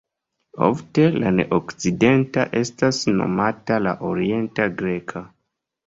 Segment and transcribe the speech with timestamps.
[0.67, 5.29] Ofte la ne-okcidenta estas nomata la Orienta Greka.